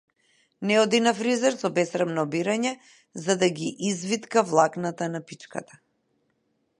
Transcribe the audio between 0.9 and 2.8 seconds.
на фризер со бесрамно барање